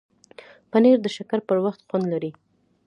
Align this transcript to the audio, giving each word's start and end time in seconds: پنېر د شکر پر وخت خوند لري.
پنېر 0.71 0.97
د 1.03 1.07
شکر 1.15 1.39
پر 1.47 1.57
وخت 1.65 1.81
خوند 1.87 2.05
لري. 2.13 2.31